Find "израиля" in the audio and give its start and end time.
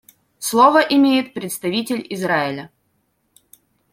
2.09-2.71